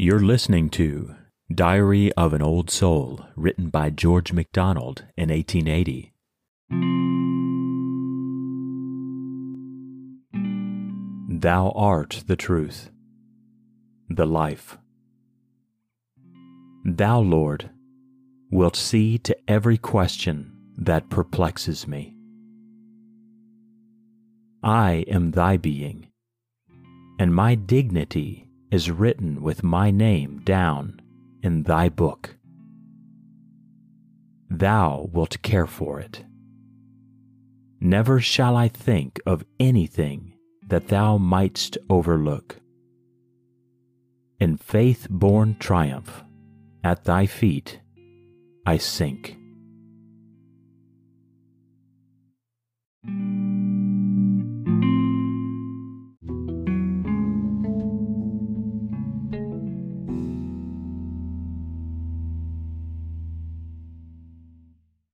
[0.00, 1.16] You're listening to
[1.52, 6.12] Diary of an Old Soul, written by George MacDonald in 1880.
[11.40, 12.92] Thou art the truth,
[14.08, 14.78] the life.
[16.84, 17.70] Thou, Lord,
[18.52, 22.14] wilt see to every question that perplexes me.
[24.62, 26.06] I am thy being,
[27.18, 31.00] and my dignity is written with my name down
[31.42, 32.36] in thy book.
[34.50, 36.24] Thou wilt care for it.
[37.80, 40.34] Never shall I think of anything
[40.66, 42.60] that thou mightst overlook.
[44.40, 46.24] In faith born triumph,
[46.84, 47.80] at thy feet
[48.66, 49.36] I sink.